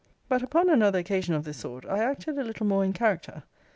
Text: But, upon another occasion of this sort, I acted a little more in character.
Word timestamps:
But, 0.27 0.41
upon 0.41 0.71
another 0.71 0.97
occasion 0.97 1.35
of 1.35 1.43
this 1.43 1.57
sort, 1.57 1.85
I 1.85 1.99
acted 1.99 2.35
a 2.39 2.43
little 2.43 2.65
more 2.65 2.83
in 2.83 2.91
character. 2.91 3.43